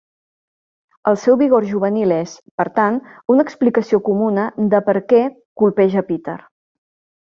El 1.11 1.19
seu 1.23 1.37
vigor 1.41 1.67
juvenil 1.73 2.15
és, 2.15 2.33
per 2.63 2.67
tant, 2.81 2.99
una 3.37 3.47
explicació 3.51 4.03
comuna 4.11 4.49
de 4.75 4.85
per 4.91 5.01
què 5.15 5.25
colpeja 5.65 6.05
a 6.07 6.09
Peter. 6.15 6.41